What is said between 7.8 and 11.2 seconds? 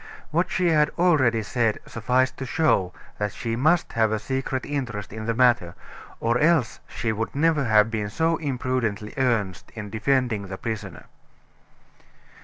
been so imprudently earnest in defending the prisoner.